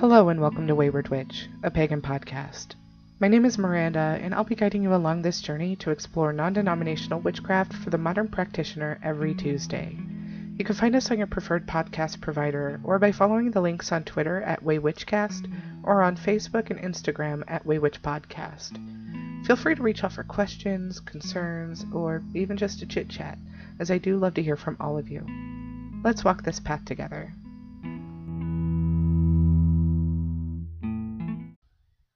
Hello 0.00 0.30
and 0.30 0.40
welcome 0.40 0.66
to 0.66 0.74
Wayward 0.74 1.08
Witch, 1.08 1.50
a 1.62 1.70
pagan 1.70 2.00
podcast. 2.00 2.68
My 3.18 3.28
name 3.28 3.44
is 3.44 3.58
Miranda, 3.58 4.18
and 4.22 4.34
I'll 4.34 4.44
be 4.44 4.54
guiding 4.54 4.82
you 4.82 4.94
along 4.94 5.20
this 5.20 5.42
journey 5.42 5.76
to 5.76 5.90
explore 5.90 6.32
non 6.32 6.54
denominational 6.54 7.20
witchcraft 7.20 7.74
for 7.74 7.90
the 7.90 7.98
modern 7.98 8.26
practitioner 8.28 8.98
every 9.04 9.34
Tuesday. 9.34 9.94
You 10.56 10.64
can 10.64 10.74
find 10.74 10.96
us 10.96 11.10
on 11.10 11.18
your 11.18 11.26
preferred 11.26 11.66
podcast 11.66 12.22
provider 12.22 12.80
or 12.82 12.98
by 12.98 13.12
following 13.12 13.50
the 13.50 13.60
links 13.60 13.92
on 13.92 14.04
Twitter 14.04 14.40
at 14.40 14.64
WayWitchcast 14.64 15.52
or 15.82 16.02
on 16.02 16.16
Facebook 16.16 16.70
and 16.70 16.80
Instagram 16.80 17.44
at 17.46 17.66
WayWitchPodcast. 17.66 19.44
Feel 19.46 19.56
free 19.56 19.74
to 19.74 19.82
reach 19.82 20.02
out 20.02 20.14
for 20.14 20.24
questions, 20.24 20.98
concerns, 20.98 21.84
or 21.92 22.22
even 22.32 22.56
just 22.56 22.80
a 22.80 22.86
chit 22.86 23.10
chat, 23.10 23.36
as 23.78 23.90
I 23.90 23.98
do 23.98 24.16
love 24.16 24.32
to 24.32 24.42
hear 24.42 24.56
from 24.56 24.78
all 24.80 24.96
of 24.96 25.10
you. 25.10 25.26
Let's 26.02 26.24
walk 26.24 26.42
this 26.42 26.58
path 26.58 26.86
together. 26.86 27.34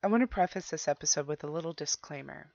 I 0.04 0.06
want 0.06 0.20
to 0.20 0.26
preface 0.26 0.68
this 0.68 0.86
episode 0.86 1.26
with 1.26 1.44
a 1.44 1.50
little 1.50 1.72
disclaimer. 1.72 2.52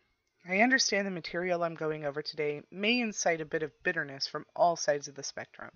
I 0.48 0.59
understand 0.59 1.08
the 1.08 1.12
material 1.12 1.63
I'm 1.63 1.73
going 1.73 2.05
over 2.05 2.22
today 2.22 2.62
may 2.70 2.99
incite 2.99 3.41
a 3.41 3.45
bit 3.45 3.63
of 3.63 3.81
bitterness 3.81 4.27
from 4.27 4.45
all 4.55 4.75
sides 4.75 5.08
of 5.08 5.16
the 5.16 5.23
spectrum. 5.23 5.72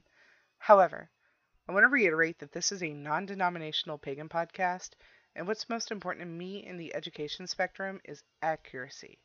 However, 0.60 1.10
I 1.68 1.72
want 1.72 1.84
to 1.84 1.88
reiterate 1.88 2.38
that 2.38 2.52
this 2.52 2.72
is 2.72 2.84
a 2.84 2.94
non 2.94 3.26
denominational 3.26 3.98
pagan 3.98 4.30
podcast, 4.30 4.92
and 5.36 5.48
what's 5.48 5.68
most 5.68 5.90
important 5.90 6.22
to 6.22 6.28
me 6.28 6.64
in 6.64 6.78
the 6.78 6.94
education 6.94 7.48
spectrum 7.48 8.00
is 8.04 8.22
accuracy, 8.44 9.18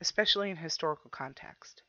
especially 0.00 0.48
in 0.48 0.56
historical 0.56 1.10
context. 1.10 1.82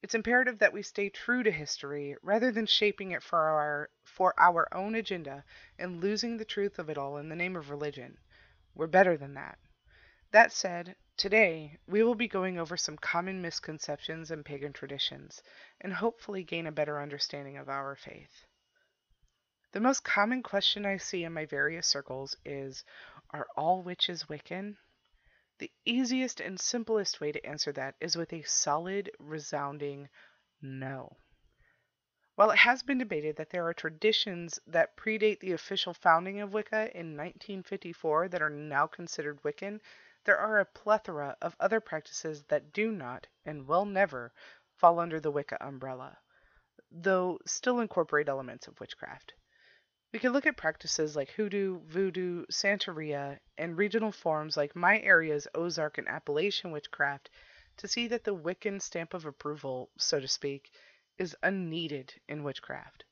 It's 0.00 0.14
imperative 0.14 0.60
that 0.60 0.72
we 0.72 0.82
stay 0.82 1.08
true 1.08 1.42
to 1.42 1.50
history 1.50 2.16
rather 2.22 2.52
than 2.52 2.66
shaping 2.66 3.10
it 3.10 3.24
for 3.24 3.40
our, 3.40 3.90
for 4.04 4.32
our 4.38 4.72
own 4.72 4.94
agenda 4.94 5.44
and 5.76 6.00
losing 6.00 6.36
the 6.36 6.44
truth 6.44 6.78
of 6.78 6.88
it 6.88 6.96
all 6.96 7.16
in 7.16 7.28
the 7.28 7.34
name 7.34 7.56
of 7.56 7.68
religion. 7.68 8.16
We're 8.78 8.86
better 8.86 9.16
than 9.16 9.34
that. 9.34 9.58
That 10.30 10.52
said, 10.52 10.94
today 11.16 11.80
we 11.88 12.04
will 12.04 12.14
be 12.14 12.28
going 12.28 12.60
over 12.60 12.76
some 12.76 12.96
common 12.96 13.42
misconceptions 13.42 14.30
and 14.30 14.44
pagan 14.44 14.72
traditions, 14.72 15.42
and 15.80 15.92
hopefully 15.92 16.44
gain 16.44 16.64
a 16.64 16.70
better 16.70 17.00
understanding 17.00 17.56
of 17.56 17.68
our 17.68 17.96
faith. 17.96 18.46
The 19.72 19.80
most 19.80 20.04
common 20.04 20.44
question 20.44 20.86
I 20.86 20.96
see 20.96 21.24
in 21.24 21.32
my 21.32 21.44
various 21.44 21.88
circles 21.88 22.36
is 22.44 22.84
Are 23.30 23.48
all 23.56 23.82
witches 23.82 24.28
Wiccan? 24.28 24.76
The 25.58 25.72
easiest 25.84 26.40
and 26.40 26.60
simplest 26.60 27.20
way 27.20 27.32
to 27.32 27.44
answer 27.44 27.72
that 27.72 27.96
is 28.00 28.14
with 28.14 28.32
a 28.32 28.42
solid, 28.42 29.10
resounding 29.18 30.08
no. 30.62 31.16
While 32.38 32.52
it 32.52 32.58
has 32.58 32.84
been 32.84 32.98
debated 32.98 33.34
that 33.34 33.50
there 33.50 33.66
are 33.66 33.74
traditions 33.74 34.60
that 34.64 34.96
predate 34.96 35.40
the 35.40 35.50
official 35.50 35.92
founding 35.92 36.40
of 36.40 36.52
Wicca 36.52 36.96
in 36.96 37.16
1954 37.16 38.28
that 38.28 38.40
are 38.40 38.48
now 38.48 38.86
considered 38.86 39.42
Wiccan, 39.42 39.80
there 40.22 40.38
are 40.38 40.60
a 40.60 40.64
plethora 40.64 41.36
of 41.42 41.56
other 41.58 41.80
practices 41.80 42.44
that 42.44 42.72
do 42.72 42.92
not, 42.92 43.26
and 43.44 43.66
will 43.66 43.84
never, 43.84 44.32
fall 44.76 45.00
under 45.00 45.18
the 45.18 45.32
Wicca 45.32 45.58
umbrella, 45.60 46.16
though 46.92 47.40
still 47.44 47.80
incorporate 47.80 48.28
elements 48.28 48.68
of 48.68 48.78
witchcraft. 48.78 49.34
We 50.12 50.20
can 50.20 50.32
look 50.32 50.46
at 50.46 50.56
practices 50.56 51.16
like 51.16 51.30
hoodoo, 51.30 51.80
voodoo, 51.80 52.46
Santeria, 52.52 53.40
and 53.56 53.76
regional 53.76 54.12
forms 54.12 54.56
like 54.56 54.76
my 54.76 55.00
area's 55.00 55.48
Ozark 55.56 55.98
and 55.98 56.06
Appalachian 56.06 56.70
witchcraft 56.70 57.30
to 57.78 57.88
see 57.88 58.06
that 58.06 58.22
the 58.22 58.32
Wiccan 58.32 58.80
stamp 58.80 59.12
of 59.12 59.26
approval, 59.26 59.90
so 59.98 60.20
to 60.20 60.28
speak, 60.28 60.70
is 61.18 61.36
unneeded 61.42 62.14
in 62.28 62.44
witchcraft. 62.44 63.04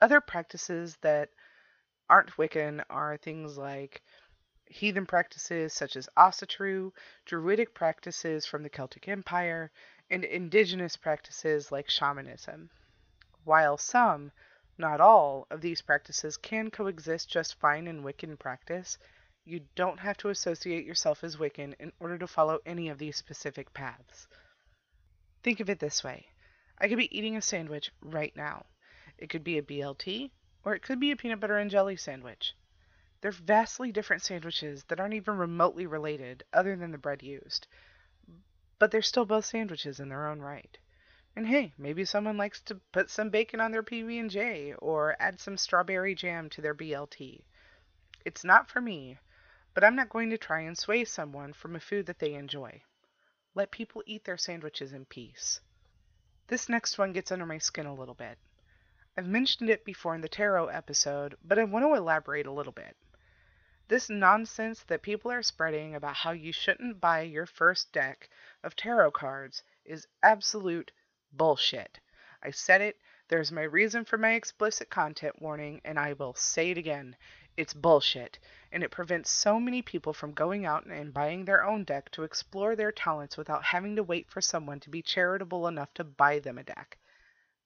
Other 0.00 0.20
practices 0.20 0.96
that 1.02 1.30
aren't 2.08 2.36
Wiccan 2.36 2.82
are 2.88 3.16
things 3.16 3.58
like 3.58 4.02
heathen 4.66 5.04
practices 5.04 5.72
such 5.72 5.96
as 5.96 6.08
Asatru, 6.16 6.92
druidic 7.26 7.74
practices 7.74 8.46
from 8.46 8.62
the 8.62 8.70
Celtic 8.70 9.08
Empire, 9.08 9.70
and 10.10 10.24
indigenous 10.24 10.96
practices 10.96 11.70
like 11.70 11.90
shamanism. 11.90 12.70
While 13.44 13.76
some, 13.76 14.32
not 14.78 15.00
all, 15.00 15.46
of 15.50 15.60
these 15.60 15.82
practices 15.82 16.36
can 16.36 16.70
coexist 16.70 17.28
just 17.28 17.60
fine 17.60 17.86
in 17.86 18.02
Wiccan 18.02 18.38
practice, 18.38 18.96
you 19.44 19.60
don't 19.74 20.00
have 20.00 20.16
to 20.18 20.28
associate 20.28 20.86
yourself 20.86 21.22
as 21.24 21.36
Wiccan 21.36 21.74
in 21.78 21.92
order 22.00 22.18
to 22.18 22.26
follow 22.26 22.60
any 22.64 22.88
of 22.88 22.98
these 22.98 23.16
specific 23.16 23.72
paths. 23.74 24.26
Think 25.42 25.60
of 25.60 25.68
it 25.68 25.78
this 25.78 26.02
way 26.04 26.26
I 26.80 26.88
could 26.88 26.96
be 26.96 27.14
eating 27.16 27.36
a 27.36 27.42
sandwich 27.42 27.92
right 28.00 28.34
now. 28.34 28.64
It 29.18 29.28
could 29.28 29.44
be 29.44 29.58
a 29.58 29.62
BLT, 29.62 30.30
or 30.64 30.74
it 30.74 30.82
could 30.82 30.98
be 30.98 31.10
a 31.10 31.16
peanut 31.16 31.38
butter 31.38 31.58
and 31.58 31.70
jelly 31.70 31.96
sandwich. 31.96 32.54
They're 33.20 33.32
vastly 33.32 33.92
different 33.92 34.22
sandwiches 34.22 34.84
that 34.84 34.98
aren't 34.98 35.12
even 35.12 35.36
remotely 35.36 35.86
related, 35.86 36.42
other 36.54 36.76
than 36.76 36.90
the 36.90 36.96
bread 36.96 37.22
used. 37.22 37.66
But 38.78 38.90
they're 38.90 39.02
still 39.02 39.26
both 39.26 39.44
sandwiches 39.44 40.00
in 40.00 40.08
their 40.08 40.26
own 40.26 40.40
right. 40.40 40.78
And 41.36 41.46
hey, 41.46 41.74
maybe 41.76 42.06
someone 42.06 42.38
likes 42.38 42.62
to 42.62 42.76
put 42.92 43.10
some 43.10 43.28
bacon 43.28 43.60
on 43.60 43.72
their 43.72 43.82
PB&J 43.82 44.72
or 44.78 45.16
add 45.20 45.38
some 45.38 45.58
strawberry 45.58 46.14
jam 46.14 46.48
to 46.48 46.62
their 46.62 46.74
BLT. 46.74 47.42
It's 48.24 48.42
not 48.42 48.70
for 48.70 48.80
me, 48.80 49.18
but 49.74 49.84
I'm 49.84 49.96
not 49.96 50.08
going 50.08 50.30
to 50.30 50.38
try 50.38 50.60
and 50.60 50.78
sway 50.78 51.04
someone 51.04 51.52
from 51.52 51.76
a 51.76 51.80
food 51.80 52.06
that 52.06 52.20
they 52.20 52.32
enjoy. 52.32 52.82
Let 53.54 53.70
people 53.70 54.02
eat 54.06 54.24
their 54.24 54.38
sandwiches 54.38 54.94
in 54.94 55.04
peace. 55.04 55.60
This 56.50 56.68
next 56.68 56.98
one 56.98 57.12
gets 57.12 57.30
under 57.30 57.46
my 57.46 57.58
skin 57.58 57.86
a 57.86 57.94
little 57.94 58.16
bit. 58.16 58.36
I've 59.16 59.28
mentioned 59.28 59.70
it 59.70 59.84
before 59.84 60.16
in 60.16 60.20
the 60.20 60.28
tarot 60.28 60.66
episode, 60.66 61.36
but 61.44 61.60
I 61.60 61.62
want 61.62 61.84
to 61.84 61.94
elaborate 61.94 62.46
a 62.46 62.50
little 62.50 62.72
bit. 62.72 62.96
This 63.86 64.10
nonsense 64.10 64.82
that 64.88 65.00
people 65.00 65.30
are 65.30 65.44
spreading 65.44 65.94
about 65.94 66.16
how 66.16 66.32
you 66.32 66.52
shouldn't 66.52 67.00
buy 67.00 67.20
your 67.20 67.46
first 67.46 67.92
deck 67.92 68.28
of 68.64 68.74
tarot 68.74 69.12
cards 69.12 69.62
is 69.84 70.08
absolute 70.24 70.90
bullshit. 71.32 72.00
I 72.42 72.50
said 72.50 72.80
it, 72.80 72.96
there's 73.28 73.52
my 73.52 73.62
reason 73.62 74.04
for 74.04 74.18
my 74.18 74.32
explicit 74.32 74.90
content 74.90 75.40
warning, 75.40 75.80
and 75.84 76.00
I 76.00 76.14
will 76.14 76.34
say 76.34 76.72
it 76.72 76.78
again. 76.78 77.14
It's 77.60 77.74
bullshit, 77.74 78.38
and 78.72 78.82
it 78.82 78.90
prevents 78.90 79.30
so 79.30 79.60
many 79.60 79.82
people 79.82 80.14
from 80.14 80.32
going 80.32 80.64
out 80.64 80.86
and 80.86 81.12
buying 81.12 81.44
their 81.44 81.62
own 81.62 81.84
deck 81.84 82.10
to 82.12 82.22
explore 82.22 82.74
their 82.74 82.90
talents 82.90 83.36
without 83.36 83.64
having 83.64 83.96
to 83.96 84.02
wait 84.02 84.30
for 84.30 84.40
someone 84.40 84.80
to 84.80 84.88
be 84.88 85.02
charitable 85.02 85.68
enough 85.68 85.92
to 85.92 86.04
buy 86.04 86.38
them 86.38 86.56
a 86.56 86.62
deck, 86.62 86.96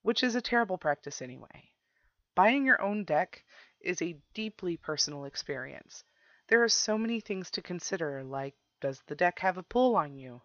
which 0.03 0.25
is 0.25 0.35
a 0.35 0.41
terrible 0.41 0.79
practice 0.79 1.23
anyway. 1.23 1.71
Buying 2.35 2.67
your 2.67 2.83
own 2.83 3.05
deck 3.05 3.45
is 3.79 4.03
a 4.03 4.19
deeply 4.35 4.77
personal 4.77 5.27
experience. 5.27 6.03
There 6.49 6.65
are 6.65 6.69
so 6.69 6.99
many 6.99 7.21
things 7.21 7.49
to 7.53 7.63
consider, 7.63 8.25
like 8.25 8.57
does 8.81 9.01
the 9.03 9.15
deck 9.15 9.39
have 9.39 9.59
a 9.59 9.63
pull 9.63 9.95
on 9.95 10.17
you? 10.17 10.43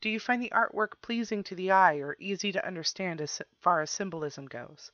Do 0.00 0.10
you 0.10 0.18
find 0.18 0.42
the 0.42 0.52
artwork 0.52 1.00
pleasing 1.00 1.44
to 1.44 1.54
the 1.54 1.70
eye 1.70 1.98
or 1.98 2.16
easy 2.18 2.50
to 2.50 2.66
understand 2.66 3.20
as 3.20 3.40
far 3.60 3.82
as 3.82 3.90
symbolism 3.92 4.46
goes? 4.46 4.90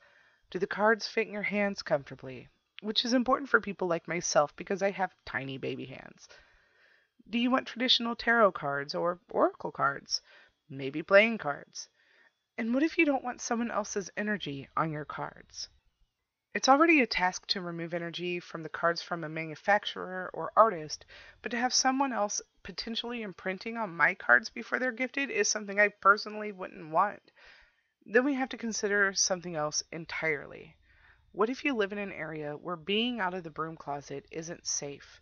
Do 0.50 0.58
the 0.58 0.66
cards 0.66 1.08
fit 1.08 1.28
in 1.28 1.32
your 1.32 1.44
hands 1.44 1.82
comfortably? 1.82 2.50
Which 2.82 3.04
is 3.04 3.12
important 3.12 3.48
for 3.48 3.60
people 3.60 3.88
like 3.88 4.06
myself 4.06 4.54
because 4.56 4.82
I 4.82 4.90
have 4.90 5.14
tiny 5.24 5.58
baby 5.58 5.86
hands. 5.86 6.28
Do 7.28 7.38
you 7.38 7.50
want 7.50 7.66
traditional 7.66 8.14
tarot 8.14 8.52
cards 8.52 8.94
or 8.94 9.20
oracle 9.30 9.72
cards? 9.72 10.20
Maybe 10.68 11.02
playing 11.02 11.38
cards. 11.38 11.88
And 12.58 12.72
what 12.72 12.82
if 12.82 12.98
you 12.98 13.04
don't 13.04 13.24
want 13.24 13.40
someone 13.40 13.70
else's 13.70 14.10
energy 14.16 14.68
on 14.76 14.90
your 14.90 15.04
cards? 15.04 15.68
It's 16.54 16.70
already 16.70 17.02
a 17.02 17.06
task 17.06 17.46
to 17.48 17.60
remove 17.60 17.92
energy 17.92 18.40
from 18.40 18.62
the 18.62 18.70
cards 18.70 19.02
from 19.02 19.24
a 19.24 19.28
manufacturer 19.28 20.30
or 20.32 20.52
artist, 20.56 21.04
but 21.42 21.50
to 21.50 21.58
have 21.58 21.74
someone 21.74 22.14
else 22.14 22.40
potentially 22.62 23.20
imprinting 23.20 23.76
on 23.76 23.94
my 23.94 24.14
cards 24.14 24.48
before 24.48 24.78
they're 24.78 24.92
gifted 24.92 25.30
is 25.30 25.48
something 25.48 25.78
I 25.78 25.88
personally 25.88 26.52
wouldn't 26.52 26.88
want. 26.90 27.30
Then 28.06 28.24
we 28.24 28.32
have 28.34 28.48
to 28.48 28.56
consider 28.56 29.12
something 29.12 29.54
else 29.54 29.82
entirely. 29.92 30.76
What 31.36 31.50
if 31.50 31.66
you 31.66 31.74
live 31.74 31.92
in 31.92 31.98
an 31.98 32.14
area 32.14 32.56
where 32.56 32.76
being 32.76 33.20
out 33.20 33.34
of 33.34 33.44
the 33.44 33.50
broom 33.50 33.76
closet 33.76 34.24
isn't 34.30 34.66
safe? 34.66 35.20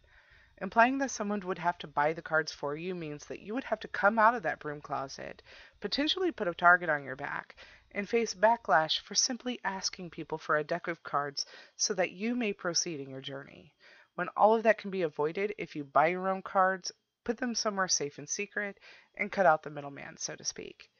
Implying 0.58 0.98
that 0.98 1.10
someone 1.10 1.40
would 1.40 1.58
have 1.58 1.76
to 1.78 1.88
buy 1.88 2.12
the 2.12 2.22
cards 2.22 2.52
for 2.52 2.76
you 2.76 2.94
means 2.94 3.26
that 3.26 3.40
you 3.40 3.52
would 3.52 3.64
have 3.64 3.80
to 3.80 3.88
come 3.88 4.16
out 4.16 4.36
of 4.36 4.44
that 4.44 4.60
broom 4.60 4.80
closet, 4.80 5.42
potentially 5.80 6.30
put 6.30 6.46
a 6.46 6.54
target 6.54 6.88
on 6.88 7.02
your 7.02 7.16
back, 7.16 7.56
and 7.90 8.08
face 8.08 8.32
backlash 8.32 9.00
for 9.00 9.16
simply 9.16 9.58
asking 9.64 10.10
people 10.10 10.38
for 10.38 10.56
a 10.56 10.62
deck 10.62 10.86
of 10.86 11.02
cards 11.02 11.46
so 11.76 11.92
that 11.94 12.12
you 12.12 12.36
may 12.36 12.52
proceed 12.52 13.00
in 13.00 13.10
your 13.10 13.20
journey. 13.20 13.74
When 14.14 14.28
all 14.36 14.54
of 14.54 14.62
that 14.62 14.78
can 14.78 14.92
be 14.92 15.02
avoided 15.02 15.52
if 15.58 15.74
you 15.74 15.82
buy 15.82 16.06
your 16.06 16.28
own 16.28 16.42
cards, 16.42 16.92
put 17.24 17.38
them 17.38 17.56
somewhere 17.56 17.88
safe 17.88 18.18
and 18.18 18.28
secret, 18.28 18.78
and 19.16 19.32
cut 19.32 19.46
out 19.46 19.64
the 19.64 19.70
middleman, 19.70 20.16
so 20.18 20.36
to 20.36 20.44
speak. 20.44 20.92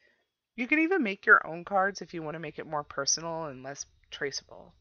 You 0.57 0.67
can 0.67 0.79
even 0.79 1.03
make 1.03 1.25
your 1.25 1.47
own 1.47 1.63
cards 1.63 2.01
if 2.01 2.13
you 2.13 2.21
want 2.21 2.35
to 2.35 2.39
make 2.39 2.59
it 2.59 2.67
more 2.67 2.83
personal 2.83 3.45
and 3.45 3.63
less 3.63 3.85
traceable. 4.11 4.73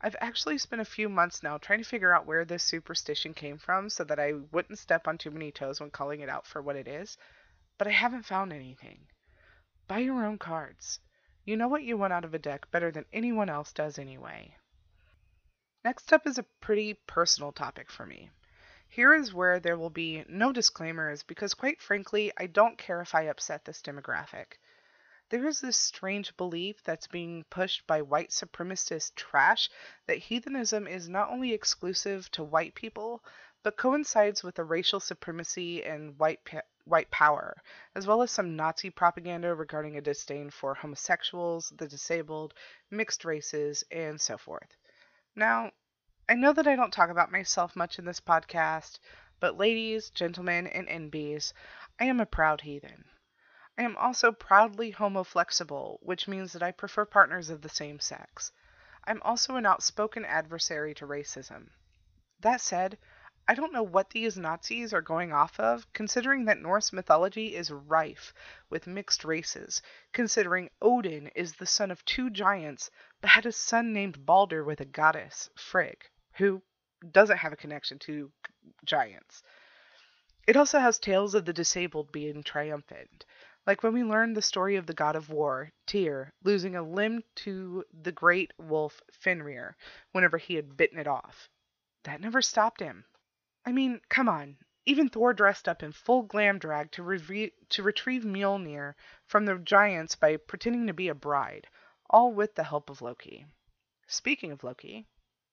I've 0.00 0.16
actually 0.20 0.58
spent 0.58 0.80
a 0.80 0.84
few 0.84 1.08
months 1.08 1.42
now 1.42 1.58
trying 1.58 1.80
to 1.80 1.88
figure 1.88 2.14
out 2.14 2.24
where 2.24 2.44
this 2.44 2.62
superstition 2.62 3.34
came 3.34 3.58
from 3.58 3.90
so 3.90 4.04
that 4.04 4.20
I 4.20 4.32
wouldn't 4.32 4.78
step 4.78 5.08
on 5.08 5.18
too 5.18 5.32
many 5.32 5.50
toes 5.50 5.80
when 5.80 5.90
calling 5.90 6.20
it 6.20 6.28
out 6.28 6.46
for 6.46 6.62
what 6.62 6.76
it 6.76 6.86
is, 6.86 7.18
but 7.78 7.88
I 7.88 7.90
haven't 7.90 8.26
found 8.26 8.52
anything. 8.52 9.08
Buy 9.88 9.98
your 9.98 10.24
own 10.24 10.38
cards. 10.38 11.00
You 11.44 11.56
know 11.56 11.66
what 11.66 11.82
you 11.82 11.96
want 11.96 12.12
out 12.12 12.24
of 12.24 12.34
a 12.34 12.38
deck 12.38 12.70
better 12.70 12.92
than 12.92 13.06
anyone 13.12 13.48
else 13.48 13.72
does 13.72 13.98
anyway. 13.98 14.54
Next 15.84 16.12
up 16.12 16.26
is 16.26 16.38
a 16.38 16.46
pretty 16.60 16.94
personal 16.94 17.50
topic 17.50 17.90
for 17.90 18.06
me. 18.06 18.30
Here 18.88 19.14
is 19.14 19.34
where 19.34 19.58
there 19.58 19.76
will 19.76 19.90
be 19.90 20.24
no 20.28 20.52
disclaimers 20.52 21.22
because, 21.22 21.54
quite 21.54 21.80
frankly, 21.80 22.32
I 22.36 22.46
don't 22.46 22.78
care 22.78 23.00
if 23.00 23.14
I 23.14 23.22
upset 23.22 23.64
this 23.64 23.82
demographic. 23.82 24.58
There 25.30 25.46
is 25.46 25.60
this 25.60 25.76
strange 25.76 26.34
belief 26.38 26.82
that's 26.82 27.06
being 27.06 27.44
pushed 27.50 27.86
by 27.86 28.00
white 28.00 28.30
supremacist 28.30 29.14
trash 29.14 29.68
that 30.06 30.16
heathenism 30.16 30.86
is 30.86 31.06
not 31.06 31.28
only 31.28 31.52
exclusive 31.52 32.30
to 32.30 32.42
white 32.42 32.74
people, 32.74 33.22
but 33.62 33.76
coincides 33.76 34.42
with 34.42 34.54
the 34.54 34.64
racial 34.64 35.00
supremacy 35.00 35.84
and 35.84 36.18
white 36.18 36.42
pa- 36.46 36.62
white 36.84 37.10
power, 37.10 37.62
as 37.94 38.06
well 38.06 38.22
as 38.22 38.30
some 38.30 38.56
Nazi 38.56 38.88
propaganda 38.88 39.54
regarding 39.54 39.98
a 39.98 40.00
disdain 40.00 40.48
for 40.48 40.72
homosexuals, 40.72 41.74
the 41.76 41.86
disabled, 41.86 42.54
mixed 42.90 43.26
races, 43.26 43.84
and 43.90 44.18
so 44.18 44.38
forth. 44.38 44.76
Now, 45.36 45.72
I 46.26 46.36
know 46.36 46.54
that 46.54 46.66
I 46.66 46.74
don't 46.74 46.90
talk 46.90 47.10
about 47.10 47.30
myself 47.30 47.76
much 47.76 47.98
in 47.98 48.06
this 48.06 48.20
podcast, 48.20 48.98
but 49.40 49.58
ladies, 49.58 50.08
gentlemen, 50.08 50.66
and 50.68 50.88
NBs, 50.88 51.52
I 52.00 52.04
am 52.04 52.18
a 52.18 52.24
proud 52.24 52.62
heathen. 52.62 53.04
I 53.78 53.82
am 53.82 53.96
also 53.96 54.32
proudly 54.32 54.92
homoflexible, 54.92 55.98
which 56.02 56.26
means 56.26 56.52
that 56.52 56.64
I 56.64 56.72
prefer 56.72 57.04
partners 57.04 57.48
of 57.48 57.62
the 57.62 57.68
same 57.68 58.00
sex. 58.00 58.50
I'm 59.04 59.22
also 59.22 59.54
an 59.54 59.66
outspoken 59.66 60.24
adversary 60.24 60.94
to 60.94 61.06
racism. 61.06 61.68
That 62.40 62.60
said, 62.60 62.98
I 63.46 63.54
don't 63.54 63.72
know 63.72 63.84
what 63.84 64.10
these 64.10 64.36
Nazis 64.36 64.92
are 64.92 65.00
going 65.00 65.32
off 65.32 65.60
of, 65.60 65.90
considering 65.92 66.44
that 66.46 66.58
Norse 66.58 66.92
mythology 66.92 67.54
is 67.54 67.70
rife 67.70 68.34
with 68.68 68.88
mixed 68.88 69.24
races, 69.24 69.80
considering 70.12 70.70
Odin 70.82 71.28
is 71.28 71.54
the 71.54 71.64
son 71.64 71.92
of 71.92 72.04
two 72.04 72.30
giants, 72.30 72.90
but 73.20 73.30
had 73.30 73.46
a 73.46 73.52
son 73.52 73.92
named 73.92 74.26
Balder 74.26 74.64
with 74.64 74.80
a 74.80 74.86
goddess, 74.86 75.50
Frigg, 75.54 76.10
who 76.32 76.62
doesn't 77.12 77.38
have 77.38 77.52
a 77.52 77.56
connection 77.56 78.00
to 78.00 78.32
giants. 78.84 79.44
It 80.48 80.56
also 80.56 80.80
has 80.80 80.98
tales 80.98 81.34
of 81.34 81.44
the 81.44 81.52
disabled 81.52 82.10
being 82.10 82.42
triumphant, 82.42 83.24
like 83.68 83.82
when 83.82 83.92
we 83.92 84.02
learn 84.02 84.32
the 84.32 84.40
story 84.40 84.76
of 84.76 84.86
the 84.86 84.94
god 84.94 85.14
of 85.14 85.28
war, 85.28 85.70
Tyr, 85.86 86.32
losing 86.42 86.74
a 86.74 86.82
limb 86.82 87.22
to 87.34 87.84
the 87.92 88.10
great 88.10 88.50
wolf 88.56 89.02
Fenrir 89.12 89.76
whenever 90.12 90.38
he 90.38 90.54
had 90.54 90.74
bitten 90.74 90.98
it 90.98 91.06
off. 91.06 91.50
That 92.04 92.22
never 92.22 92.40
stopped 92.40 92.80
him. 92.80 93.04
I 93.66 93.72
mean, 93.72 94.00
come 94.08 94.26
on. 94.26 94.56
Even 94.86 95.10
Thor 95.10 95.34
dressed 95.34 95.68
up 95.68 95.82
in 95.82 95.92
full 95.92 96.22
glam 96.22 96.58
drag 96.58 96.92
to, 96.92 97.02
re- 97.02 97.52
to 97.68 97.82
retrieve 97.82 98.22
Mjolnir 98.22 98.94
from 99.26 99.44
the 99.44 99.58
giants 99.58 100.16
by 100.16 100.38
pretending 100.38 100.86
to 100.86 100.94
be 100.94 101.08
a 101.08 101.14
bride, 101.14 101.66
all 102.08 102.32
with 102.32 102.54
the 102.54 102.64
help 102.64 102.88
of 102.88 103.02
Loki. 103.02 103.44
Speaking 104.06 104.50
of 104.50 104.64
Loki, 104.64 105.06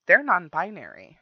they're 0.06 0.22
non 0.22 0.48
binary. 0.48 1.18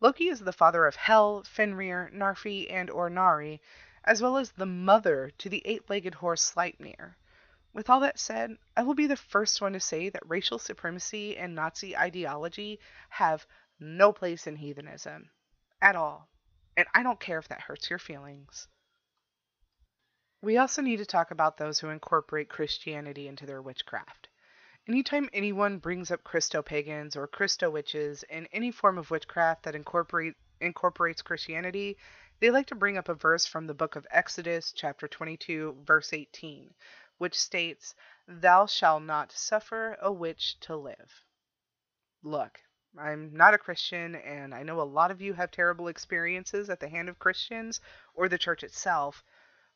Loki 0.00 0.28
is 0.28 0.40
the 0.40 0.52
father 0.52 0.84
of 0.84 0.96
Hel, 0.96 1.44
Fenrir, 1.44 2.10
Narfi, 2.12 2.70
and 2.70 2.90
Ornari, 2.90 3.60
as 4.04 4.22
well 4.22 4.36
as 4.36 4.52
the 4.52 4.66
mother 4.66 5.30
to 5.38 5.48
the 5.48 5.62
eight 5.64 5.88
legged 5.90 6.14
horse 6.14 6.52
Sleipnir. 6.52 7.14
With 7.72 7.88
all 7.88 8.00
that 8.00 8.18
said, 8.18 8.56
I 8.76 8.82
will 8.82 8.94
be 8.94 9.06
the 9.06 9.16
first 9.16 9.60
one 9.60 9.74
to 9.74 9.80
say 9.80 10.08
that 10.08 10.28
racial 10.28 10.58
supremacy 10.58 11.36
and 11.36 11.54
Nazi 11.54 11.96
ideology 11.96 12.80
have 13.10 13.46
no 13.78 14.12
place 14.12 14.46
in 14.46 14.56
heathenism. 14.56 15.30
At 15.80 15.96
all. 15.96 16.28
And 16.76 16.86
I 16.94 17.02
don't 17.02 17.20
care 17.20 17.38
if 17.38 17.48
that 17.48 17.62
hurts 17.62 17.88
your 17.90 17.98
feelings. 17.98 18.68
We 20.42 20.56
also 20.56 20.82
need 20.82 20.96
to 20.96 21.06
talk 21.06 21.30
about 21.30 21.58
those 21.58 21.78
who 21.78 21.90
incorporate 21.90 22.48
Christianity 22.48 23.28
into 23.28 23.46
their 23.46 23.60
witchcraft. 23.60 24.28
Anytime 24.88 25.28
anyone 25.32 25.78
brings 25.78 26.10
up 26.10 26.24
Christo 26.24 26.62
pagans 26.62 27.14
or 27.14 27.28
Christo 27.28 27.70
witches 27.70 28.22
in 28.24 28.48
any 28.52 28.70
form 28.70 28.96
of 28.96 29.10
witchcraft 29.10 29.64
that 29.64 29.74
incorporate, 29.74 30.34
incorporates 30.60 31.22
Christianity, 31.22 31.98
they 32.40 32.50
like 32.50 32.66
to 32.66 32.74
bring 32.74 32.96
up 32.96 33.10
a 33.10 33.14
verse 33.14 33.44
from 33.44 33.66
the 33.66 33.74
book 33.74 33.96
of 33.96 34.06
Exodus, 34.10 34.72
chapter 34.72 35.06
22, 35.06 35.76
verse 35.84 36.14
18, 36.14 36.72
which 37.18 37.38
states, 37.38 37.94
Thou 38.26 38.64
shalt 38.64 39.02
not 39.02 39.30
suffer 39.30 39.98
a 40.00 40.10
witch 40.10 40.58
to 40.60 40.74
live. 40.74 41.22
Look, 42.22 42.58
I'm 42.98 43.34
not 43.34 43.52
a 43.52 43.58
Christian, 43.58 44.14
and 44.14 44.54
I 44.54 44.62
know 44.62 44.80
a 44.80 44.82
lot 44.82 45.10
of 45.10 45.20
you 45.20 45.34
have 45.34 45.50
terrible 45.50 45.86
experiences 45.86 46.70
at 46.70 46.80
the 46.80 46.88
hand 46.88 47.10
of 47.10 47.18
Christians 47.18 47.78
or 48.14 48.26
the 48.26 48.38
church 48.38 48.64
itself, 48.64 49.22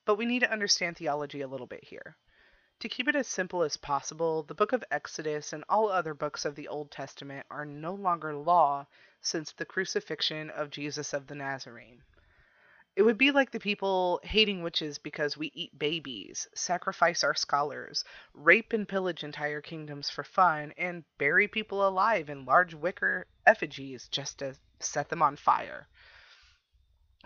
but 0.06 0.16
we 0.16 0.24
need 0.24 0.40
to 0.40 0.50
understand 0.50 0.96
theology 0.96 1.42
a 1.42 1.48
little 1.48 1.66
bit 1.66 1.84
here. 1.84 2.16
To 2.80 2.88
keep 2.88 3.08
it 3.08 3.14
as 3.14 3.28
simple 3.28 3.62
as 3.62 3.76
possible, 3.76 4.42
the 4.42 4.54
book 4.54 4.72
of 4.72 4.82
Exodus 4.90 5.52
and 5.52 5.64
all 5.68 5.90
other 5.90 6.14
books 6.14 6.46
of 6.46 6.54
the 6.54 6.68
Old 6.68 6.90
Testament 6.90 7.46
are 7.50 7.66
no 7.66 7.94
longer 7.94 8.34
law 8.34 8.86
since 9.20 9.52
the 9.52 9.66
crucifixion 9.66 10.48
of 10.48 10.70
Jesus 10.70 11.12
of 11.12 11.26
the 11.26 11.34
Nazarene. 11.34 12.02
It 12.96 13.02
would 13.02 13.18
be 13.18 13.32
like 13.32 13.50
the 13.50 13.58
people 13.58 14.20
hating 14.22 14.62
witches 14.62 14.98
because 14.98 15.36
we 15.36 15.50
eat 15.52 15.76
babies, 15.76 16.46
sacrifice 16.54 17.24
our 17.24 17.34
scholars, 17.34 18.04
rape 18.32 18.72
and 18.72 18.88
pillage 18.88 19.24
entire 19.24 19.60
kingdoms 19.60 20.10
for 20.10 20.22
fun, 20.22 20.72
and 20.78 21.04
bury 21.18 21.48
people 21.48 21.86
alive 21.86 22.30
in 22.30 22.44
large 22.44 22.72
wicker 22.72 23.26
effigies 23.46 24.06
just 24.08 24.38
to 24.38 24.56
set 24.78 25.08
them 25.08 25.22
on 25.22 25.34
fire. 25.34 25.88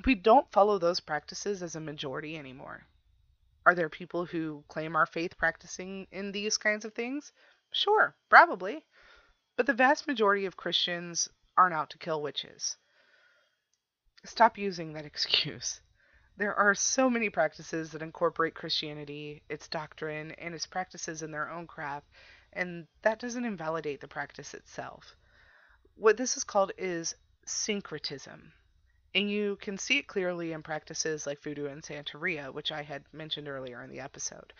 We 0.06 0.14
don't 0.14 0.50
follow 0.52 0.78
those 0.78 1.00
practices 1.00 1.62
as 1.62 1.76
a 1.76 1.80
majority 1.80 2.38
anymore. 2.38 2.86
Are 3.66 3.74
there 3.74 3.90
people 3.90 4.24
who 4.24 4.64
claim 4.68 4.96
our 4.96 5.04
faith 5.04 5.36
practicing 5.36 6.06
in 6.10 6.32
these 6.32 6.56
kinds 6.56 6.86
of 6.86 6.94
things? 6.94 7.30
Sure, 7.70 8.16
probably. 8.30 8.86
But 9.56 9.66
the 9.66 9.74
vast 9.74 10.06
majority 10.06 10.46
of 10.46 10.56
Christians 10.56 11.28
aren't 11.58 11.74
out 11.74 11.90
to 11.90 11.98
kill 11.98 12.22
witches. 12.22 12.78
Stop 14.28 14.58
using 14.58 14.92
that 14.92 15.06
excuse. 15.12 15.80
There 16.36 16.54
are 16.54 16.74
so 16.74 17.08
many 17.08 17.30
practices 17.30 17.90
that 17.90 18.02
incorporate 18.02 18.54
Christianity, 18.54 19.42
its 19.48 19.66
doctrine, 19.68 20.32
and 20.32 20.54
its 20.54 20.66
practices 20.66 21.22
in 21.22 21.30
their 21.30 21.50
own 21.50 21.66
craft, 21.66 22.06
and 22.52 22.86
that 23.02 23.18
doesn't 23.18 23.44
invalidate 23.44 24.00
the 24.00 24.06
practice 24.06 24.52
itself. 24.54 25.16
What 25.96 26.16
this 26.18 26.36
is 26.36 26.44
called 26.44 26.72
is 26.76 27.16
syncretism. 27.46 28.52
And 29.14 29.30
you 29.30 29.56
can 29.56 29.78
see 29.78 29.98
it 29.98 30.06
clearly 30.06 30.52
in 30.52 30.62
practices 30.62 31.26
like 31.26 31.42
voodoo 31.42 31.66
and 31.66 31.82
Santeria, 31.82 32.52
which 32.52 32.70
I 32.70 32.82
had 32.82 33.04
mentioned 33.12 33.48
earlier 33.48 33.82
in 33.82 33.90
the 33.90 34.00
episode. 34.00 34.52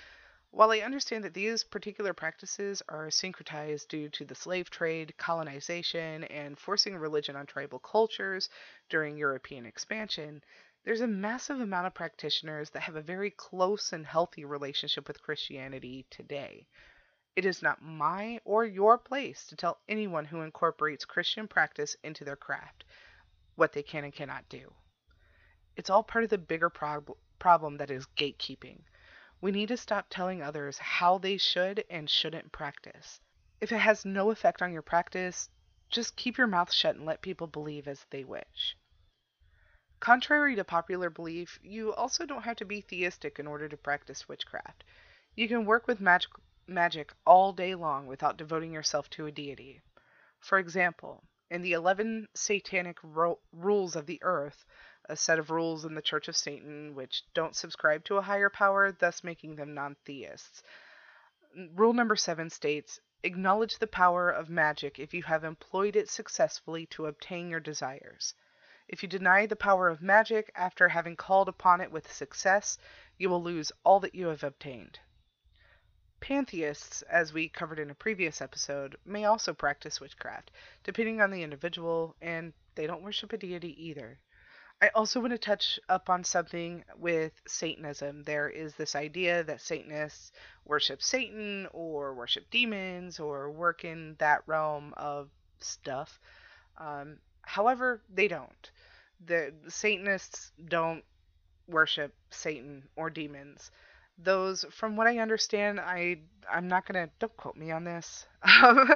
While 0.51 0.71
I 0.71 0.81
understand 0.81 1.25
that 1.25 1.35
these 1.35 1.63
particular 1.63 2.15
practices 2.15 2.83
are 2.89 3.09
syncretized 3.09 3.89
due 3.89 4.09
to 4.09 4.25
the 4.25 4.35
slave 4.35 4.71
trade, 4.71 5.15
colonization, 5.19 6.25
and 6.25 6.59
forcing 6.59 6.97
religion 6.97 7.37
on 7.37 7.45
tribal 7.45 7.79
cultures 7.79 8.49
during 8.89 9.19
European 9.19 9.67
expansion, 9.67 10.43
there's 10.85 11.03
a 11.03 11.07
massive 11.07 11.61
amount 11.61 11.87
of 11.87 11.95
practitioners 11.95 12.71
that 12.71 12.81
have 12.81 12.97
a 12.97 13.03
very 13.03 13.31
close 13.31 13.93
and 13.93 14.07
healthy 14.07 14.47
relationship 14.47 15.07
with 15.07 15.23
Christianity 15.23 16.07
today. 16.09 16.67
It 17.37 17.45
is 17.45 17.61
not 17.61 17.83
my 17.83 18.41
or 18.45 18.65
your 18.65 18.97
place 18.97 19.47
to 19.49 19.57
tell 19.57 19.83
anyone 19.87 20.25
who 20.25 20.41
incorporates 20.41 21.05
Christian 21.05 21.47
practice 21.47 21.95
into 22.03 22.25
their 22.25 22.37
craft 22.37 22.85
what 23.55 23.75
they 23.75 23.83
can 23.83 24.05
and 24.05 24.15
cannot 24.15 24.49
do. 24.49 24.73
It's 25.77 25.91
all 25.91 26.03
part 26.03 26.25
of 26.25 26.31
the 26.31 26.39
bigger 26.39 26.71
prob- 26.71 27.19
problem 27.39 27.77
that 27.77 27.91
is 27.91 28.07
gatekeeping. 28.17 28.81
We 29.41 29.53
need 29.53 29.69
to 29.69 29.77
stop 29.77 30.07
telling 30.11 30.43
others 30.43 30.79
how 30.79 31.19
they 31.19 31.37
should 31.37 31.85
and 31.89 32.11
shouldn't 32.11 32.51
practice. 32.51 33.21
If 33.61 33.71
it 33.71 33.79
has 33.79 34.05
no 34.05 34.31
effect 34.31 34.63
on 34.63 34.73
your 34.73 34.83
practice, 34.83 35.49
just 35.91 36.17
keep 36.17 36.37
your 36.37 36.47
mouth 36.49 36.73
shut 36.73 36.97
and 36.97 37.07
let 37.07 37.23
people 37.23 37.47
believe 37.47 37.87
as 37.87 38.05
they 38.11 38.25
wish. 38.25 38.77
Contrary 40.01 40.55
to 40.57 40.65
popular 40.65 41.11
belief, 41.11 41.59
you 41.63 41.93
also 41.95 42.27
don't 42.27 42.43
have 42.43 42.57
to 42.57 42.65
be 42.65 42.81
theistic 42.81 43.39
in 43.39 43.47
order 43.47 43.69
to 43.69 43.77
practice 43.77 44.29
witchcraft. 44.29 44.85
You 45.35 45.49
can 45.49 45.65
work 45.65 45.87
with 45.87 46.01
magic, 46.01 46.31
magic 46.67 47.13
all 47.25 47.53
day 47.53 47.75
long 47.75 48.07
without 48.07 48.37
devoting 48.37 48.73
yourself 48.73 49.09
to 49.11 49.27
a 49.27 49.33
deity. 49.33 49.81
For 50.41 50.59
example, 50.59 51.25
in 51.51 51.63
the 51.63 51.73
11 51.73 52.29
satanic 52.35 52.99
ro- 53.03 53.41
rules 53.53 53.97
of 53.97 54.07
the 54.07 54.23
earth, 54.23 54.65
a 55.09 55.17
set 55.17 55.39
of 55.39 55.51
rules 55.51 55.85
in 55.85 55.95
the 55.95 56.03
Church 56.03 56.29
of 56.29 56.37
Satan 56.37 56.95
which 56.95 57.25
don't 57.33 57.57
subscribe 57.57 58.05
to 58.05 58.17
a 58.17 58.23
higher 58.23 58.51
power, 58.51 58.93
thus 58.93 59.25
making 59.25 59.57
them 59.57 59.75
non 59.75 59.97
theists. 60.05 60.63
Rule 61.75 61.93
number 61.93 62.15
seven 62.15 62.51
states 62.51 63.01
Acknowledge 63.25 63.79
the 63.79 63.87
power 63.89 64.31
of 64.31 64.49
magic 64.49 64.99
if 65.01 65.13
you 65.13 65.25
have 65.25 65.43
employed 65.43 65.97
it 65.97 66.09
successfully 66.09 66.87
to 66.87 67.07
obtain 67.07 67.49
your 67.49 67.59
desires. 67.59 68.35
If 68.87 69.03
you 69.03 69.09
deny 69.09 69.45
the 69.47 69.57
power 69.57 69.89
of 69.89 70.01
magic 70.01 70.53
after 70.55 70.89
having 70.89 71.17
called 71.17 71.49
upon 71.49 71.81
it 71.81 71.91
with 71.91 72.13
success, 72.13 72.79
you 73.17 73.29
will 73.29 73.43
lose 73.43 73.73
all 73.85 73.99
that 74.01 74.15
you 74.15 74.29
have 74.29 74.45
obtained. 74.45 75.01
Pantheists, 76.21 77.03
as 77.03 77.33
we 77.33 77.49
covered 77.49 77.79
in 77.79 77.91
a 77.91 77.95
previous 77.95 78.41
episode, 78.41 78.97
may 79.05 79.25
also 79.25 79.53
practice 79.53 80.01
witchcraft, 80.01 80.51
depending 80.85 81.21
on 81.21 81.31
the 81.31 81.43
individual, 81.43 82.15
and 82.21 82.53
they 82.77 82.87
don't 82.87 83.03
worship 83.03 83.33
a 83.33 83.37
deity 83.37 83.75
either. 83.85 84.21
I 84.81 84.89
also 84.95 85.21
want 85.21 85.33
to 85.33 85.39
touch 85.39 85.81
up 85.89 86.09
on 86.09 86.23
something 86.23 86.85
with 86.97 87.33
Satanism. 87.49 88.23
There 88.23 88.49
is 88.49 88.75
this 88.75 88.95
idea 88.95 89.43
that 89.43 89.61
Satanists 89.61 90.31
worship 90.65 91.03
Satan 91.03 91.67
or 91.73 92.15
worship 92.15 92.49
demons 92.51 93.19
or 93.19 93.51
work 93.51 93.85
in 93.85 94.15
that 94.19 94.43
realm 94.47 94.95
of 94.97 95.31
stuff. 95.59 96.21
Um, 96.77 97.19
however, 97.43 98.03
they 98.09 98.29
don't. 98.29 98.71
The, 99.27 99.53
the 99.65 99.71
Satanists 99.71 100.53
don't 100.69 101.03
worship 101.67 102.15
Satan 102.31 102.85
or 102.95 103.11
demons. 103.11 103.73
Those, 104.19 104.65
from 104.71 104.97
what 104.97 105.07
I 105.07 105.19
understand, 105.19 105.81
I 105.81 106.19
I'm 106.51 106.69
not 106.69 106.87
gonna 106.87 107.09
don't 107.21 107.37
quote 107.37 107.57
me 107.57 107.71
on 107.71 107.85
this, 107.85 108.27
um, 108.63 108.93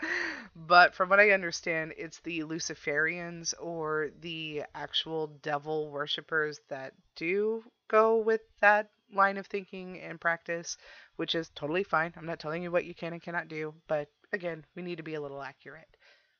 but 0.56 0.94
from 0.94 1.08
what 1.08 1.20
I 1.20 1.30
understand, 1.30 1.94
it's 1.96 2.20
the 2.20 2.40
Luciferians 2.40 3.54
or 3.60 4.10
the 4.20 4.64
actual 4.74 5.28
devil 5.42 5.90
worshippers 5.90 6.60
that 6.68 6.94
do 7.16 7.62
go 7.88 8.16
with 8.16 8.40
that 8.60 8.90
line 9.12 9.36
of 9.38 9.46
thinking 9.46 10.00
and 10.00 10.20
practice, 10.20 10.76
which 11.16 11.34
is 11.34 11.50
totally 11.50 11.84
fine. 11.84 12.12
I'm 12.16 12.26
not 12.26 12.40
telling 12.40 12.62
you 12.62 12.70
what 12.70 12.84
you 12.84 12.94
can 12.94 13.12
and 13.12 13.22
cannot 13.22 13.48
do, 13.48 13.74
but 13.86 14.08
again, 14.32 14.64
we 14.74 14.82
need 14.82 14.96
to 14.96 15.02
be 15.02 15.14
a 15.14 15.20
little 15.20 15.42
accurate. 15.42 15.96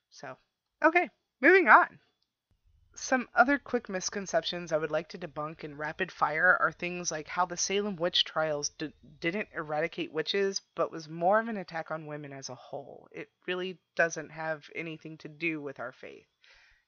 So, 0.09 0.35
okay, 0.83 1.09
moving 1.41 1.69
on. 1.69 1.99
Some 2.95 3.27
other 3.33 3.57
quick 3.57 3.89
misconceptions 3.89 4.71
I 4.71 4.77
would 4.77 4.91
like 4.91 5.09
to 5.09 5.17
debunk 5.17 5.63
in 5.63 5.77
rapid 5.77 6.11
fire 6.11 6.57
are 6.59 6.71
things 6.71 7.09
like 7.09 7.27
how 7.27 7.45
the 7.45 7.57
Salem 7.57 7.95
witch 7.95 8.23
trials 8.23 8.69
d- 8.69 8.93
didn't 9.19 9.49
eradicate 9.51 10.13
witches, 10.13 10.61
but 10.75 10.91
was 10.91 11.09
more 11.09 11.39
of 11.39 11.47
an 11.47 11.57
attack 11.57 11.89
on 11.89 12.05
women 12.05 12.31
as 12.31 12.49
a 12.49 12.55
whole. 12.55 13.07
It 13.11 13.31
really 13.47 13.79
doesn't 13.95 14.29
have 14.29 14.69
anything 14.75 15.17
to 15.17 15.27
do 15.27 15.59
with 15.59 15.79
our 15.79 15.91
faith. 15.91 16.27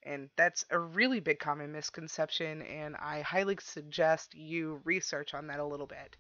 And 0.03 0.29
that's 0.35 0.63
a 0.69 0.77
really 0.77 1.19
big 1.19 1.39
common 1.39 1.71
misconception, 1.71 2.62
and 2.62 2.95
I 2.97 3.21
highly 3.21 3.57
suggest 3.59 4.35
you 4.35 4.81
research 4.83 5.33
on 5.33 5.47
that 5.47 5.59
a 5.59 5.65
little 5.65 5.88
bit. 5.88 6.15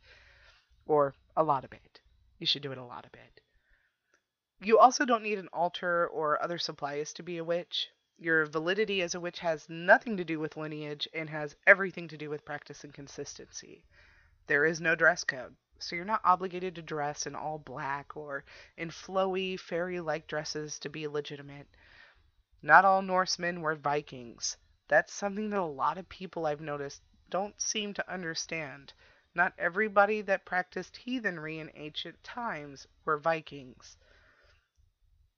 Or 0.87 1.13
a 1.37 1.43
lot 1.43 1.63
of 1.63 1.73
it. 1.73 2.01
You 2.39 2.47
should 2.47 2.63
do 2.63 2.71
it 2.71 2.79
a 2.79 2.83
lot 2.83 3.05
of 3.05 3.13
it. 3.13 3.41
You 4.61 4.79
also 4.79 5.05
don't 5.05 5.23
need 5.23 5.37
an 5.37 5.49
altar 5.53 6.07
or 6.07 6.41
other 6.41 6.57
supplies 6.57 7.13
to 7.13 7.23
be 7.23 7.37
a 7.37 7.43
witch. 7.43 7.89
Your 8.17 8.45
validity 8.45 9.01
as 9.01 9.13
a 9.13 9.19
witch 9.19 9.39
has 9.39 9.67
nothing 9.67 10.15
to 10.15 10.23
do 10.23 10.39
with 10.39 10.55
lineage 10.55 11.07
and 11.13 11.29
has 11.29 11.57
everything 11.67 12.07
to 12.07 12.17
do 12.17 12.29
with 12.29 12.45
practice 12.45 12.85
and 12.85 12.93
consistency. 12.93 13.83
There 14.47 14.63
is 14.63 14.79
no 14.79 14.95
dress 14.95 15.25
code, 15.25 15.55
so 15.79 15.97
you're 15.97 16.05
not 16.05 16.21
obligated 16.23 16.75
to 16.75 16.81
dress 16.81 17.27
in 17.27 17.35
all 17.35 17.59
black 17.59 18.15
or 18.15 18.45
in 18.77 18.89
flowy, 18.89 19.59
fairy 19.59 19.99
like 19.99 20.27
dresses 20.27 20.79
to 20.79 20.89
be 20.89 21.07
legitimate. 21.07 21.67
Not 22.61 22.85
all 22.85 23.01
Norsemen 23.01 23.59
were 23.59 23.75
Vikings. 23.75 24.55
That's 24.87 25.13
something 25.13 25.49
that 25.49 25.59
a 25.59 25.65
lot 25.65 25.97
of 25.97 26.07
people 26.07 26.45
I've 26.45 26.61
noticed 26.61 27.01
don't 27.29 27.59
seem 27.59 27.93
to 27.95 28.09
understand. 28.09 28.93
Not 29.33 29.53
everybody 29.57 30.21
that 30.21 30.45
practiced 30.45 30.95
heathenry 30.95 31.59
in 31.59 31.69
ancient 31.75 32.23
times 32.23 32.87
were 33.03 33.17
Vikings. 33.17 33.97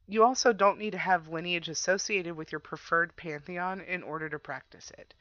You 0.10 0.24
also 0.24 0.54
don't 0.54 0.80
need 0.80 0.92
to 0.92 0.98
have 0.98 1.28
lineage 1.28 1.68
associated 1.68 2.38
with 2.38 2.54
your 2.54 2.62
preferred 2.62 3.18
pantheon 3.18 3.82
in 3.82 4.04
order 4.04 4.30
to 4.30 4.40
practice 4.40 4.90
it. 4.92 5.14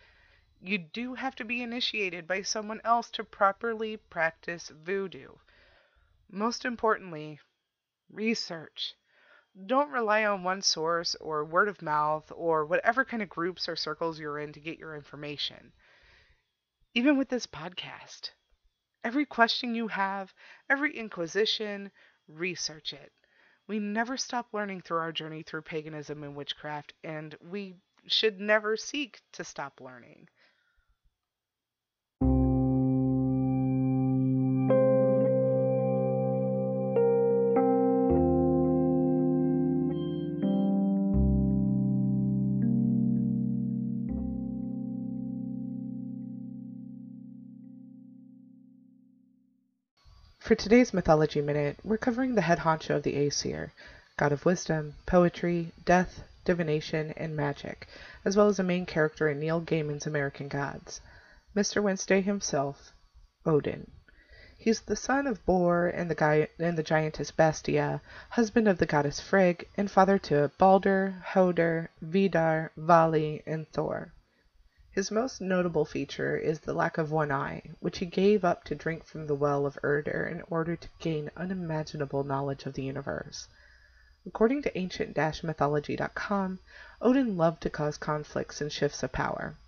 You 0.60 0.78
do 0.78 1.14
have 1.14 1.34
to 1.36 1.44
be 1.44 1.60
initiated 1.60 2.28
by 2.28 2.42
someone 2.42 2.80
else 2.84 3.10
to 3.10 3.24
properly 3.24 3.96
practice 3.96 4.68
voodoo. 4.68 5.32
Most 6.30 6.64
importantly, 6.64 7.40
research. 8.08 8.94
Don't 9.66 9.90
rely 9.90 10.24
on 10.24 10.44
one 10.44 10.62
source 10.62 11.16
or 11.16 11.44
word 11.44 11.66
of 11.66 11.82
mouth 11.82 12.30
or 12.30 12.64
whatever 12.64 13.04
kind 13.04 13.24
of 13.24 13.28
groups 13.28 13.68
or 13.68 13.74
circles 13.74 14.20
you're 14.20 14.38
in 14.38 14.52
to 14.52 14.60
get 14.60 14.78
your 14.78 14.94
information. 14.94 15.72
Even 16.94 17.18
with 17.18 17.28
this 17.28 17.48
podcast, 17.48 18.30
every 19.02 19.26
question 19.26 19.74
you 19.74 19.88
have, 19.88 20.32
every 20.70 20.96
inquisition, 20.96 21.90
research 22.28 22.92
it. 22.92 23.12
We 23.66 23.78
never 23.78 24.16
stop 24.16 24.52
learning 24.52 24.82
through 24.82 24.98
our 24.98 25.12
journey 25.12 25.42
through 25.42 25.62
paganism 25.62 26.22
and 26.22 26.36
witchcraft, 26.36 26.94
and 27.02 27.36
we 27.40 27.76
should 28.06 28.40
never 28.40 28.76
seek 28.76 29.20
to 29.32 29.44
stop 29.44 29.80
learning. 29.80 30.28
For 50.46 50.54
today's 50.54 50.94
Mythology 50.94 51.40
Minute, 51.40 51.76
we're 51.82 51.98
covering 51.98 52.36
the 52.36 52.42
head 52.42 52.60
honcho 52.60 52.94
of 52.94 53.02
the 53.02 53.16
Aesir, 53.16 53.72
god 54.16 54.30
of 54.30 54.44
wisdom, 54.44 54.94
poetry, 55.04 55.72
death, 55.84 56.22
divination, 56.44 57.12
and 57.16 57.34
magic, 57.34 57.88
as 58.24 58.36
well 58.36 58.46
as 58.46 58.60
a 58.60 58.62
main 58.62 58.86
character 58.86 59.28
in 59.28 59.40
Neil 59.40 59.60
Gaiman's 59.60 60.06
American 60.06 60.46
Gods, 60.46 61.00
Mr. 61.56 61.82
Wednesday 61.82 62.20
himself, 62.20 62.92
Odin. 63.44 63.90
He's 64.56 64.82
the 64.82 64.94
son 64.94 65.26
of 65.26 65.44
Bor 65.46 65.88
and 65.88 66.08
the, 66.08 66.14
guy, 66.14 66.46
and 66.60 66.78
the 66.78 66.84
giantess 66.84 67.32
Bestla, 67.32 68.00
husband 68.30 68.68
of 68.68 68.78
the 68.78 68.86
goddess 68.86 69.18
Frigg, 69.18 69.66
and 69.76 69.90
father 69.90 70.16
to 70.16 70.52
Balder, 70.58 71.24
Hoder, 71.24 71.90
Vidar, 72.00 72.70
Vali, 72.76 73.42
and 73.46 73.68
Thor. 73.72 74.12
His 74.96 75.10
most 75.10 75.42
notable 75.42 75.84
feature 75.84 76.38
is 76.38 76.60
the 76.60 76.72
lack 76.72 76.96
of 76.96 77.12
one 77.12 77.30
eye, 77.30 77.60
which 77.80 77.98
he 77.98 78.06
gave 78.06 78.46
up 78.46 78.64
to 78.64 78.74
drink 78.74 79.04
from 79.04 79.26
the 79.26 79.34
well 79.34 79.66
of 79.66 79.78
Urdir 79.84 80.26
in 80.26 80.40
order 80.48 80.74
to 80.74 80.88
gain 81.00 81.30
unimaginable 81.36 82.24
knowledge 82.24 82.64
of 82.64 82.72
the 82.72 82.84
universe. 82.84 83.46
According 84.24 84.62
to 84.62 84.78
ancient-mythology.com, 84.78 86.60
Odin 87.02 87.36
loved 87.36 87.60
to 87.64 87.68
cause 87.68 87.98
conflicts 87.98 88.62
and 88.62 88.72
shifts 88.72 89.02
of 89.02 89.12
power. 89.12 89.58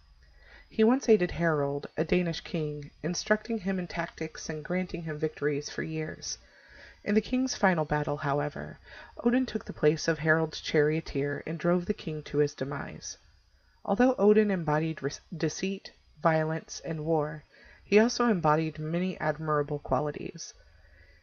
He 0.71 0.83
once 0.83 1.11
aided 1.11 1.33
Harold, 1.33 1.89
a 1.99 2.05
Danish 2.05 2.41
king, 2.41 2.91
instructing 3.03 3.59
him 3.59 3.79
in 3.79 3.87
tactics 3.87 4.49
and 4.49 4.65
granting 4.65 5.03
him 5.03 5.19
victories 5.19 5.69
for 5.69 5.83
years. 5.83 6.39
In 7.05 7.15
the 7.15 7.21
king's 7.21 7.55
final 7.55 7.85
battle, 7.85 8.17
however, 8.17 8.79
Odin 9.23 9.45
took 9.45 9.67
the 9.67 9.75
place 9.75 10.09
of 10.09 10.21
Harold's 10.21 10.63
charioteer 10.63 11.43
and 11.47 11.59
drove 11.59 11.85
the 11.85 11.93
king 11.93 12.23
to 12.23 12.39
his 12.39 12.55
demise. 12.55 13.19
Although 13.85 14.17
Odin 14.19 14.51
embodied 14.51 14.99
deceit, 15.33 15.93
violence, 16.21 16.81
and 16.85 17.05
war, 17.05 17.45
he 17.85 18.01
also 18.01 18.27
embodied 18.27 18.81
many 18.81 19.17
admirable 19.21 19.79
qualities. 19.79 20.53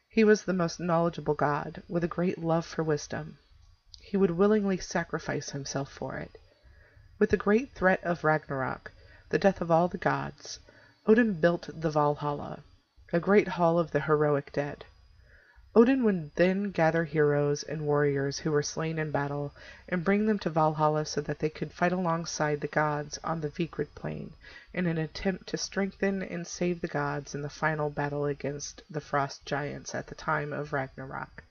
He 0.07 0.23
was 0.23 0.45
the 0.45 0.53
most 0.53 0.79
knowledgeable 0.79 1.33
god, 1.33 1.83
with 1.89 2.05
a 2.05 2.07
great 2.07 2.37
love 2.37 2.65
for 2.65 2.81
wisdom. 2.81 3.39
He 3.99 4.15
would 4.15 4.31
willingly 4.31 4.77
sacrifice 4.77 5.49
himself 5.49 5.91
for 5.91 6.15
it. 6.15 6.37
With 7.19 7.31
the 7.31 7.35
great 7.35 7.73
threat 7.73 8.01
of 8.05 8.23
Ragnarok, 8.23 8.93
the 9.31 9.37
death 9.37 9.59
of 9.59 9.69
all 9.69 9.89
the 9.89 9.97
gods, 9.97 10.59
Odin 11.05 11.41
built 11.41 11.69
the 11.73 11.89
Valhalla, 11.89 12.63
a 13.11 13.19
great 13.19 13.49
hall 13.49 13.77
of 13.77 13.91
the 13.91 13.99
heroic 13.99 14.53
dead. 14.53 14.85
Odin 15.77 16.05
would 16.05 16.33
then 16.35 16.71
gather 16.71 17.03
heroes 17.03 17.61
and 17.61 17.85
warriors 17.85 18.39
who 18.39 18.49
were 18.49 18.63
slain 18.63 18.97
in 18.97 19.11
battle, 19.11 19.53
and 19.89 20.05
bring 20.05 20.25
them 20.25 20.39
to 20.39 20.49
Valhalla 20.49 21.05
so 21.05 21.19
that 21.19 21.39
they 21.39 21.49
could 21.49 21.73
fight 21.73 21.91
alongside 21.91 22.61
the 22.61 22.67
gods 22.69 23.19
on 23.25 23.41
the 23.41 23.49
Vigrid 23.49 23.93
plain, 23.93 24.33
in 24.73 24.85
an 24.85 24.97
attempt 24.97 25.47
to 25.47 25.57
strengthen 25.57 26.23
and 26.23 26.47
save 26.47 26.79
the 26.79 26.87
gods 26.87 27.35
in 27.35 27.41
the 27.41 27.49
final 27.49 27.89
battle 27.89 28.23
against 28.25 28.83
the 28.89 29.01
frost 29.01 29.45
giants 29.45 29.93
at 29.93 30.07
the 30.07 30.15
time 30.15 30.53
of 30.53 30.71
Ragnarok. 30.71 31.43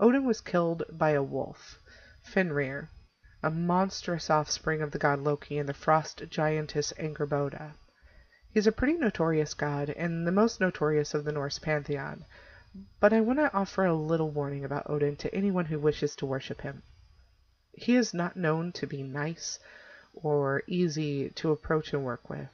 Odin 0.00 0.24
was 0.24 0.40
killed 0.40 0.82
by 0.90 1.10
a 1.10 1.22
wolf, 1.22 1.78
Fenrir, 2.24 2.88
a 3.44 3.50
monstrous 3.52 4.28
offspring 4.28 4.82
of 4.82 4.90
the 4.90 4.98
god 4.98 5.20
Loki 5.20 5.56
and 5.56 5.68
the 5.68 5.72
frost 5.72 6.20
giantess 6.30 6.92
Angrboda. 6.98 7.74
He's 8.52 8.66
a 8.66 8.72
pretty 8.72 8.94
notorious 8.94 9.54
god, 9.54 9.88
and 9.90 10.26
the 10.26 10.32
most 10.32 10.60
notorious 10.60 11.14
of 11.14 11.22
the 11.22 11.30
Norse 11.30 11.60
pantheon. 11.60 12.24
But 13.00 13.12
I 13.12 13.20
want 13.20 13.38
to 13.40 13.52
offer 13.52 13.84
a 13.84 13.94
little 13.94 14.30
warning 14.30 14.64
about 14.64 14.88
Odin 14.88 15.16
to 15.16 15.34
anyone 15.34 15.64
who 15.64 15.78
wishes 15.78 16.14
to 16.16 16.26
worship 16.26 16.60
him. 16.60 16.82
He 17.72 17.96
is 17.96 18.14
not 18.14 18.36
known 18.36 18.72
to 18.72 18.86
be 18.86 19.02
nice 19.02 19.58
or 20.14 20.62
easy 20.66 21.30
to 21.30 21.50
approach 21.50 21.92
and 21.92 22.04
work 22.04 22.28
with. 22.28 22.48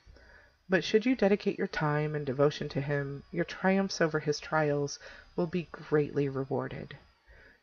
But 0.68 0.84
should 0.84 1.06
you 1.06 1.16
dedicate 1.16 1.58
your 1.58 1.66
time 1.66 2.14
and 2.14 2.24
devotion 2.24 2.68
to 2.70 2.80
him, 2.80 3.24
your 3.30 3.44
triumphs 3.44 4.00
over 4.00 4.18
his 4.18 4.40
trials 4.40 4.98
will 5.36 5.46
be 5.46 5.68
greatly 5.70 6.28
rewarded. 6.28 6.96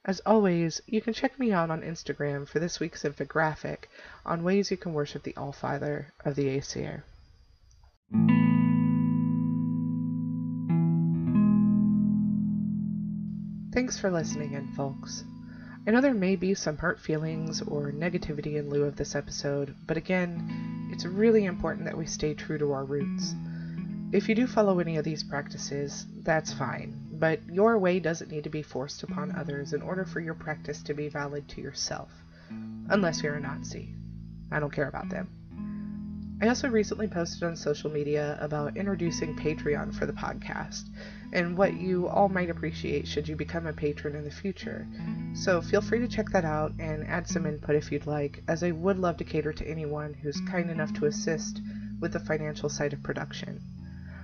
As 0.05 0.21
always, 0.25 0.81
you 0.85 1.01
can 1.01 1.13
check 1.13 1.39
me 1.39 1.51
out 1.51 1.69
on 1.69 1.81
Instagram 1.81 2.47
for 2.47 2.59
this 2.59 2.79
week's 2.79 3.03
infographic 3.03 3.85
on 4.25 4.43
ways 4.43 4.69
you 4.69 4.77
can 4.77 4.93
worship 4.93 5.23
the 5.23 5.33
Allfather 5.33 6.07
of 6.25 6.35
the 6.35 6.49
Aesir. 6.49 7.03
Thanks 13.83 13.99
for 13.99 14.09
listening 14.09 14.53
in, 14.53 14.65
folks. 14.77 15.25
I 15.85 15.91
know 15.91 15.99
there 15.99 16.13
may 16.13 16.37
be 16.37 16.53
some 16.53 16.77
hurt 16.77 17.01
feelings 17.01 17.61
or 17.61 17.91
negativity 17.91 18.55
in 18.55 18.69
lieu 18.69 18.85
of 18.85 18.95
this 18.95 19.13
episode, 19.13 19.75
but 19.85 19.97
again, 19.97 20.87
it's 20.89 21.05
really 21.05 21.43
important 21.43 21.83
that 21.83 21.97
we 21.97 22.05
stay 22.05 22.33
true 22.33 22.57
to 22.59 22.71
our 22.71 22.85
roots. 22.85 23.35
If 24.13 24.29
you 24.29 24.35
do 24.35 24.47
follow 24.47 24.79
any 24.79 24.95
of 24.95 25.03
these 25.03 25.21
practices, 25.21 26.05
that's 26.21 26.53
fine, 26.53 26.97
but 27.11 27.41
your 27.51 27.77
way 27.77 27.99
doesn't 27.99 28.31
need 28.31 28.45
to 28.45 28.49
be 28.49 28.61
forced 28.61 29.03
upon 29.03 29.35
others 29.35 29.73
in 29.73 29.81
order 29.81 30.05
for 30.05 30.21
your 30.21 30.33
practice 30.33 30.81
to 30.83 30.93
be 30.93 31.09
valid 31.09 31.49
to 31.49 31.61
yourself, 31.61 32.09
unless 32.87 33.21
you're 33.21 33.35
a 33.35 33.41
Nazi. 33.41 33.93
I 34.49 34.61
don't 34.61 34.71
care 34.71 34.87
about 34.87 35.09
them. 35.09 35.27
I 36.41 36.47
also 36.47 36.69
recently 36.69 37.09
posted 37.09 37.43
on 37.43 37.57
social 37.57 37.91
media 37.91 38.37
about 38.39 38.77
introducing 38.77 39.35
Patreon 39.35 39.93
for 39.93 40.05
the 40.05 40.13
podcast 40.13 40.83
and 41.33 41.57
what 41.57 41.73
you 41.73 42.07
all 42.07 42.29
might 42.29 42.51
appreciate 42.51 43.07
should 43.07 43.27
you 43.27 43.35
become 43.35 43.65
a 43.65 43.73
patron 43.73 44.15
in 44.15 44.23
the 44.23 44.31
future. 44.31 44.87
So 45.33 45.61
feel 45.61 45.81
free 45.81 45.97
to 45.99 46.07
check 46.07 46.29
that 46.29 46.45
out 46.45 46.73
and 46.77 47.05
add 47.07 47.27
some 47.27 47.47
input 47.47 47.75
if 47.75 47.91
you'd 47.91 48.05
like, 48.05 48.43
as 48.47 48.63
I 48.63 48.69
would 48.69 48.99
love 48.99 49.17
to 49.17 49.23
cater 49.23 49.51
to 49.51 49.67
anyone 49.67 50.13
who's 50.13 50.39
kind 50.41 50.69
enough 50.69 50.93
to 50.93 51.07
assist 51.07 51.59
with 51.99 52.13
the 52.13 52.19
financial 52.19 52.69
side 52.69 52.93
of 52.93 53.01
production. 53.01 53.59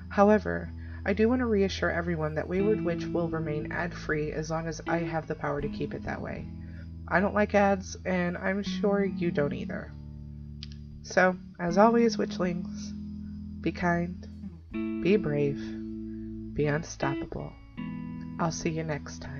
However, 0.09 0.69
I 1.03 1.13
do 1.13 1.27
want 1.27 1.39
to 1.39 1.47
reassure 1.47 1.89
everyone 1.89 2.35
that 2.35 2.47
Wayward 2.47 2.85
Witch 2.85 3.05
will 3.05 3.27
remain 3.27 3.71
ad 3.71 3.91
free 3.91 4.31
as 4.31 4.51
long 4.51 4.67
as 4.67 4.79
I 4.87 4.99
have 4.99 5.25
the 5.25 5.35
power 5.35 5.61
to 5.61 5.69
keep 5.69 5.95
it 5.95 6.03
that 6.03 6.21
way. 6.21 6.47
I 7.07 7.19
don't 7.19 7.33
like 7.33 7.55
ads, 7.55 7.97
and 8.05 8.37
I'm 8.37 8.61
sure 8.61 9.03
you 9.03 9.31
don't 9.31 9.53
either. 9.53 9.91
So, 11.01 11.35
as 11.59 11.79
always, 11.79 12.17
witchlings, 12.17 12.91
be 13.61 13.71
kind, 13.71 14.27
be 15.01 15.15
brave, 15.15 15.78
be 16.53 16.65
unstoppable. 16.65 17.53
I'll 18.39 18.51
see 18.51 18.69
you 18.69 18.83
next 18.83 19.21
time. 19.21 19.38